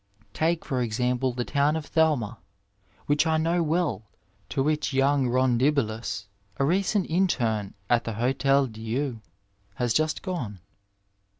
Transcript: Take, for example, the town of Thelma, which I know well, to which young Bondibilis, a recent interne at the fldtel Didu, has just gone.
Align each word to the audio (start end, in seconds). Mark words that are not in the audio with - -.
Take, 0.33 0.65
for 0.65 0.81
example, 0.81 1.31
the 1.31 1.45
town 1.45 1.75
of 1.75 1.85
Thelma, 1.85 2.39
which 3.05 3.27
I 3.27 3.37
know 3.37 3.61
well, 3.61 4.01
to 4.49 4.63
which 4.63 4.93
young 4.93 5.29
Bondibilis, 5.29 6.25
a 6.57 6.65
recent 6.65 7.05
interne 7.05 7.75
at 7.87 8.05
the 8.05 8.13
fldtel 8.13 8.67
Didu, 8.71 9.21
has 9.75 9.93
just 9.93 10.23
gone. 10.23 10.57